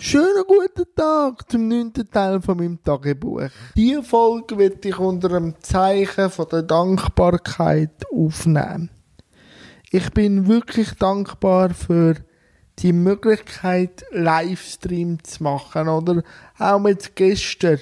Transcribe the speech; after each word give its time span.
Schönen 0.00 0.42
guten 0.48 0.92
Tag 0.96 1.48
zum 1.48 1.68
neunten 1.68 2.10
Teil 2.10 2.42
von 2.42 2.58
meinem 2.58 2.82
Tagebuch. 2.82 3.42
Diese 3.76 4.02
Folge 4.02 4.58
wird 4.58 4.84
ich 4.84 4.98
unter 4.98 5.32
einem 5.32 5.54
Zeichen 5.60 6.30
von 6.30 6.48
der 6.50 6.62
Dankbarkeit 6.62 8.04
aufnehmen. 8.12 8.90
Ich 9.92 10.10
bin 10.10 10.48
wirklich 10.48 10.94
dankbar 10.94 11.70
für 11.70 12.16
die 12.80 12.92
Möglichkeit, 12.92 14.04
Livestream 14.10 15.22
zu 15.22 15.44
machen. 15.44 15.86
Oder 15.86 16.24
auch 16.58 16.80
mit 16.80 17.14
gestern, 17.14 17.78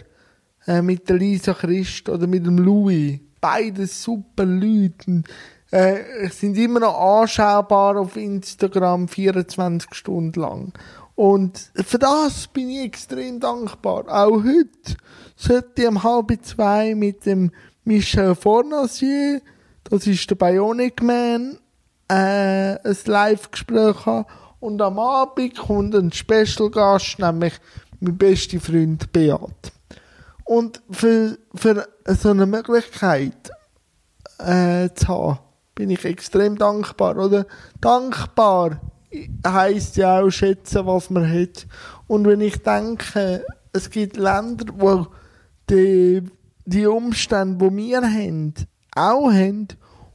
äh, 0.66 0.82
mit 0.82 1.08
der 1.08 1.16
Lisa 1.16 1.54
Christ 1.54 2.10
oder 2.10 2.26
mit 2.26 2.44
dem 2.44 2.58
Louis. 2.58 3.20
Beide 3.40 3.86
super 3.86 4.44
Leute. 4.44 5.22
Äh, 5.70 6.28
sind 6.28 6.58
immer 6.58 6.80
noch 6.80 7.22
anschaubar 7.22 7.96
auf 7.96 8.16
Instagram 8.16 9.08
24 9.08 9.94
Stunden 9.94 10.38
lang. 10.38 10.74
Und 11.22 11.70
für 11.76 12.00
das 12.00 12.48
bin 12.48 12.68
ich 12.68 12.80
extrem 12.80 13.38
dankbar. 13.38 14.06
Auch 14.08 14.42
heute 14.42 14.96
sollte 15.36 15.82
ich 15.82 15.86
um 15.86 16.02
halb 16.02 16.36
zwei 16.42 16.96
mit 16.96 17.26
dem 17.26 17.52
Michel 17.84 18.34
Fornasier, 18.34 19.40
das 19.84 20.08
ist 20.08 20.28
der 20.28 20.34
Bionic 20.34 21.00
Man, 21.00 21.60
äh, 22.08 22.74
ein 22.74 22.96
Live-Gespräch 23.04 24.04
haben. 24.04 24.26
Und 24.58 24.82
am 24.82 24.98
Abend 24.98 25.56
kommt 25.56 25.94
ein 25.94 26.10
Special-Gast, 26.10 27.20
nämlich 27.20 27.54
mein 28.00 28.18
bester 28.18 28.58
Freund 28.58 29.12
Beat. 29.12 29.72
Und 30.42 30.82
für, 30.90 31.38
für 31.54 31.86
so 32.04 32.30
eine 32.30 32.46
Möglichkeit 32.46 33.52
äh, 34.38 34.88
zu 34.96 35.06
haben, 35.06 35.38
bin 35.76 35.90
ich 35.90 36.04
extrem 36.04 36.58
dankbar. 36.58 37.16
Oder 37.16 37.46
dankbar 37.80 38.80
heisst 39.46 39.96
ja 39.96 40.20
auch 40.20 40.30
schätzen, 40.30 40.86
was 40.86 41.10
man 41.10 41.28
hat. 41.28 41.66
Und 42.06 42.26
wenn 42.26 42.40
ich 42.40 42.62
denke, 42.62 43.44
es 43.72 43.90
gibt 43.90 44.16
Länder, 44.16 44.66
wo 44.76 45.06
die, 45.70 46.22
die 46.64 46.86
Umstände, 46.86 47.70
die 47.70 47.76
wir 47.76 48.02
haben, 48.02 48.54
auch 48.94 49.30
haben, 49.30 49.68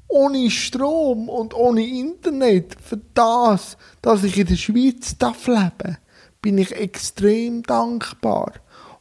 ohne 0.08 0.50
Strom 0.50 1.28
und 1.28 1.54
ohne 1.54 1.86
Internet, 1.86 2.76
für 2.82 3.00
das, 3.14 3.78
dass 4.02 4.24
ich 4.24 4.38
in 4.38 4.48
der 4.48 4.56
Schweiz 4.56 5.18
darf 5.18 5.48
leben 5.48 5.98
bin 6.42 6.58
ich 6.58 6.72
extrem 6.72 7.64
dankbar. 7.64 8.54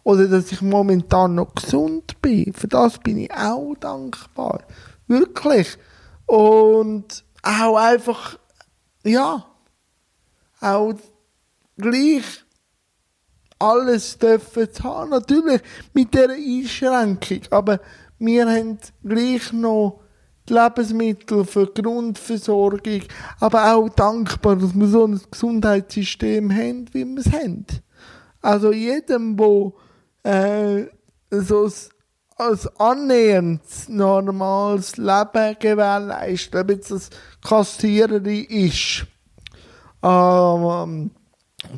Oder 0.02 0.28
dass 0.28 0.52
ich 0.52 0.62
momentan 0.62 1.34
noch 1.34 1.54
gesund 1.54 2.20
bin, 2.22 2.52
für 2.52 2.68
das 2.68 2.98
bin 2.98 3.18
ich 3.18 3.32
auch 3.32 3.74
dankbar. 3.78 4.62
Wirklich. 5.06 5.78
Und 6.26 7.24
auch 7.42 7.76
einfach, 7.76 8.38
ja, 9.04 9.46
auch 10.60 10.94
gleich 11.76 12.24
alles 13.58 14.18
dürfen 14.18 14.72
zu 14.72 14.84
haben. 14.84 15.10
Natürlich 15.10 15.62
mit 15.92 16.12
dieser 16.12 16.30
Einschränkung. 16.30 17.40
Aber 17.50 17.80
wir 18.18 18.46
haben 18.48 18.78
gleich 19.02 19.52
noch 19.52 20.00
die 20.48 20.54
Lebensmittel 20.54 21.44
für 21.44 21.66
Grundversorgung. 21.66 23.02
Aber 23.40 23.74
auch 23.74 23.88
dankbar, 23.88 24.56
dass 24.56 24.74
wir 24.74 24.86
so 24.86 25.06
ein 25.06 25.20
Gesundheitssystem 25.30 26.52
haben, 26.52 26.86
wie 26.92 27.04
wir 27.04 27.18
es 27.18 27.32
haben. 27.32 27.66
Also 28.42 28.72
jedem, 28.72 29.36
der 29.36 29.72
äh, 30.22 30.86
so 31.30 31.64
ein, 31.64 31.72
ein 32.38 32.58
annähernd 32.78 33.62
normales 33.88 34.96
Leben 34.96 35.56
gewährleistet, 35.58 36.54
ob 36.54 36.70
jetzt 36.70 36.90
das 36.90 37.10
Kassiererin 37.42 38.44
ist, 38.44 39.06
ähm, 40.06 41.10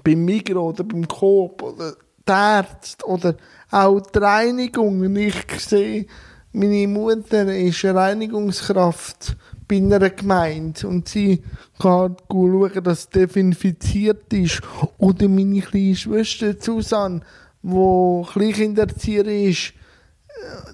beim 0.05 0.25
Migros 0.25 0.75
oder 0.75 0.85
beim 0.85 1.09
Coop 1.09 1.63
oder 1.63 1.93
die 2.27 2.33
Ärzte 2.33 3.07
oder 3.07 3.35
auch 3.71 4.01
die 4.01 4.19
Reinigung. 4.19 5.17
Ich 5.17 5.61
sehe, 5.61 6.07
meine 6.53 6.89
Mutter 6.89 7.53
ist 7.55 7.85
eine 7.85 7.95
Reinigungskraft 7.95 9.37
bei 9.67 9.77
einer 9.77 10.11
Gemeinde 10.11 10.89
und 10.89 11.09
sie 11.09 11.43
kann 11.79 12.17
schauen, 12.31 12.83
dass 12.83 13.01
es 13.01 13.09
desinfiziert 13.11 14.33
ist. 14.33 14.63
Oder 14.99 15.29
meine 15.29 15.61
kleine 15.61 15.97
Schwester 15.97 16.55
Susanne, 16.59 17.21
die 17.63 18.23
Kleinkinderzieherin 18.33 19.51
ist, 19.51 19.75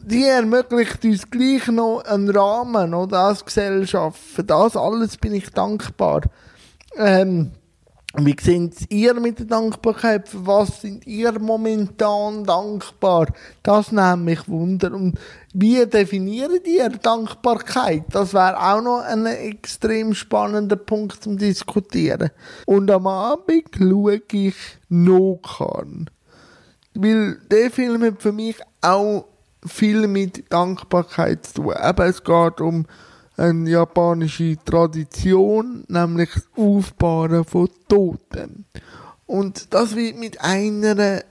die 0.05 0.25
ermöglicht 0.25 1.05
uns 1.05 1.31
gleich 1.31 1.67
noch 1.69 2.05
einen 2.05 2.31
Rahmen 2.31 2.95
oder 2.95 3.21
als 3.21 3.45
Gesellschaft. 3.45 4.19
Für 4.19 4.45
das 4.45 4.77
alles 4.77 5.17
bin 5.17 5.35
ich 5.35 5.51
dankbar. 5.51 6.23
Ähm, 6.97 7.53
wie 8.17 8.37
seht 8.41 8.93
ihr 8.93 9.15
mit 9.15 9.41
der 9.41 9.47
Dankbarkeit? 9.47 10.29
Für 10.29 10.47
was 10.47 10.83
sind 10.83 11.05
ihr 11.05 11.37
momentan 11.41 12.45
dankbar? 12.45 13.27
Das 13.65 13.91
nimmt 13.91 14.25
mich 14.25 14.49
Wunder. 14.49 14.93
Und 14.93 15.19
wie 15.53 15.85
definiert 15.85 16.65
ihr 16.65 16.91
Dankbarkeit? 16.91 18.05
Das 18.11 18.33
wäre 18.33 18.57
auch 18.57 18.81
noch 18.81 19.01
ein 19.01 19.27
extrem 19.27 20.15
spannender 20.15 20.77
Punkt 20.77 21.25
zum 21.25 21.39
Diskutieren. 21.39 22.31
Und 22.67 22.89
am 22.93 23.09
Abend 23.09 23.65
schaue 23.77 24.23
ich 24.31 24.55
Nokan. 24.89 26.09
Weil 26.95 27.39
der 27.51 27.73
Film 27.73 28.05
hat 28.05 28.23
für 28.23 28.33
mich 28.33 28.57
auch 28.81 29.27
viel 29.67 30.07
mit 30.07 30.53
Dankbarkeit 30.53 31.47
zu 31.47 31.55
tun. 31.55 31.75
Eben, 31.83 32.07
es 32.07 32.23
geht 32.23 32.61
um 32.61 32.87
eine 33.37 33.69
japanische 33.71 34.57
Tradition, 34.65 35.85
nämlich 35.89 36.31
das 36.33 36.49
Aufbauen 36.57 37.45
von 37.45 37.69
Toten. 37.89 38.65
Und 39.27 39.73
das 39.73 39.97
wird 39.97 40.19
mit 40.19 40.41
einer 40.41 41.23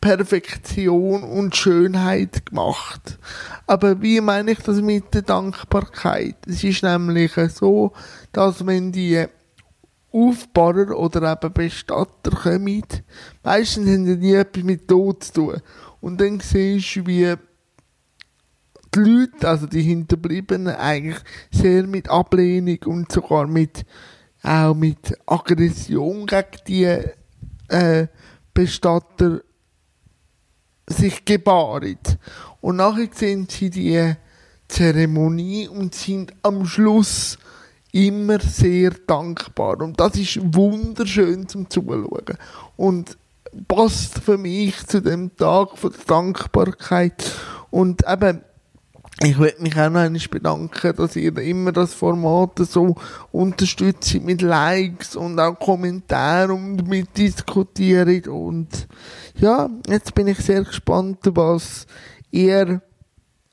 Perfektion 0.00 1.24
und 1.24 1.56
Schönheit 1.56 2.46
gemacht. 2.46 3.18
Aber 3.66 4.00
wie 4.00 4.20
meine 4.20 4.52
ich 4.52 4.60
das 4.60 4.80
mit 4.80 5.12
der 5.12 5.22
Dankbarkeit? 5.22 6.36
Es 6.46 6.62
ist 6.62 6.82
nämlich 6.82 7.32
so, 7.52 7.92
dass 8.32 8.64
wenn 8.64 8.92
die 8.92 9.26
Aufbauer 10.12 10.96
oder 10.96 11.32
eben 11.32 11.52
Bestatter 11.52 12.30
kommen, 12.30 12.84
meistens 13.42 13.88
haben 13.88 14.20
die 14.20 14.34
etwas 14.34 14.64
mit 14.64 14.88
Tod 14.88 15.24
zu 15.24 15.32
tun. 15.32 15.60
Und 16.00 16.20
dann 16.20 16.40
siehst 16.40 16.96
du, 16.96 17.06
wie 17.06 17.34
die 18.98 19.10
Leute, 19.10 19.48
also 19.48 19.66
die 19.66 19.82
Hinterbliebenen, 19.82 20.74
eigentlich 20.74 21.18
sehr 21.50 21.86
mit 21.86 22.08
Ablehnung 22.08 22.78
und 22.86 23.12
sogar 23.12 23.46
mit, 23.46 23.84
auch 24.42 24.74
mit 24.74 25.16
Aggression 25.26 26.26
gegen 26.26 26.46
die 26.66 26.98
äh, 27.68 28.06
Bestatter 28.52 29.42
sich 30.86 31.24
gebaren. 31.24 31.98
Und 32.60 32.76
nachher 32.76 33.08
sehen 33.12 33.46
sie 33.48 33.70
die 33.70 34.14
Zeremonie 34.68 35.68
und 35.68 35.94
sind 35.94 36.32
am 36.42 36.66
Schluss 36.66 37.38
immer 37.92 38.40
sehr 38.40 38.90
dankbar. 39.06 39.80
Und 39.80 39.98
das 40.00 40.16
ist 40.16 40.40
wunderschön 40.54 41.48
zum 41.48 41.70
Zuschauen. 41.70 42.36
Und 42.76 43.16
passt 43.66 44.18
für 44.18 44.38
mich 44.38 44.86
zu 44.86 45.00
dem 45.00 45.36
Tag 45.36 45.78
von 45.78 45.92
der 45.92 46.04
Dankbarkeit. 46.06 47.24
Und 47.70 48.02
eben, 48.06 48.42
ich 49.20 49.36
möchte 49.36 49.62
mich 49.62 49.72
auch 49.74 49.90
noch 49.90 50.00
einmal 50.00 50.28
bedanken, 50.30 50.96
dass 50.96 51.16
ihr 51.16 51.36
immer 51.38 51.72
das 51.72 51.92
Format 51.92 52.58
so 52.60 52.94
unterstützt 53.32 54.14
mit 54.22 54.42
Likes 54.42 55.16
und 55.16 55.40
auch 55.40 55.58
Kommentaren 55.58 56.52
und 56.52 56.88
mitdiskutiert. 56.88 58.28
Und 58.28 58.86
ja, 59.34 59.68
jetzt 59.88 60.14
bin 60.14 60.28
ich 60.28 60.38
sehr 60.38 60.62
gespannt, 60.62 61.18
was 61.24 61.86
ihr 62.30 62.80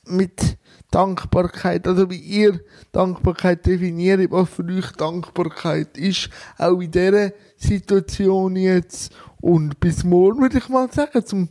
mit 0.06 0.58
Dankbarkeit, 0.92 1.88
also 1.88 2.12
wie 2.12 2.20
ihr 2.20 2.62
Dankbarkeit 2.92 3.66
definiert, 3.66 4.30
was 4.30 4.50
für 4.50 4.66
euch 4.66 4.92
Dankbarkeit 4.92 5.98
ist, 5.98 6.30
auch 6.60 6.80
in 6.80 6.92
dieser 6.92 7.32
Situation 7.58 8.56
jetzt. 8.56 9.12
Und 9.42 9.80
bis 9.80 10.04
morgen 10.04 10.42
würde 10.44 10.60
ich 10.60 10.70
mal 10.70 10.92
sagen, 10.92 11.26
zum 11.26 11.50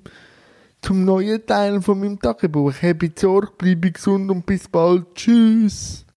zum 0.84 1.06
neuen 1.06 1.44
Teil 1.46 1.81
von 1.81 1.98
meinem 1.98 2.20
Tagebuch. 2.20 2.75
Habe 2.82 3.10
Sorge, 3.16 3.52
bleibe 3.56 3.90
gesund 3.90 4.31
und 4.31 4.44
bis 4.44 4.69
bald. 4.69 5.14
Tschüss. 5.14 6.03